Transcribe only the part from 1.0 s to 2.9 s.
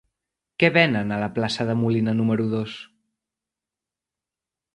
a la plaça de Molina número dos?